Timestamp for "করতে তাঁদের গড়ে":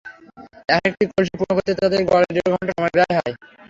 1.57-2.27